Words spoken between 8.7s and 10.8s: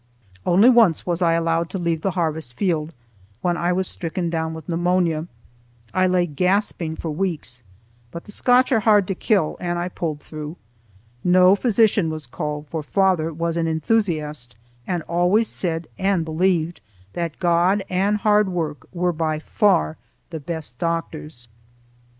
are hard to kill and I pulled through.